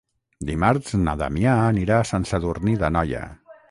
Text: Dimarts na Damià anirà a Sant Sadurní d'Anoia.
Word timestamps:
Dimarts 0.49 0.95
na 1.03 1.15
Damià 1.21 1.55
anirà 1.69 2.01
a 2.01 2.09
Sant 2.15 2.29
Sadurní 2.35 2.79
d'Anoia. 2.83 3.27